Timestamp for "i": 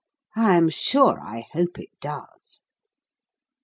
0.35-0.57, 1.21-1.41